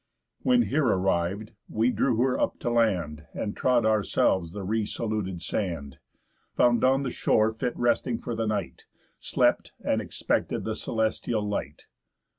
[0.41, 5.43] When here arriv'd, we drew her up to land, And trod ourselves the re saluted
[5.43, 5.99] sand,
[6.57, 8.87] Found on the shore fit resting for the night,
[9.19, 11.83] Slept, and expected the celestial light.